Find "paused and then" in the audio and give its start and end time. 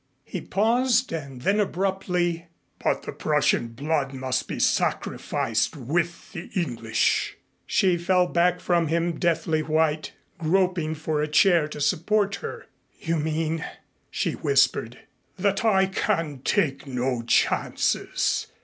0.41-1.59